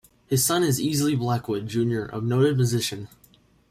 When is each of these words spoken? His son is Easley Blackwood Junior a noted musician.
His 0.25 0.43
son 0.43 0.63
is 0.63 0.81
Easley 0.81 1.15
Blackwood 1.15 1.67
Junior 1.67 2.07
a 2.11 2.19
noted 2.19 2.57
musician. 2.57 3.07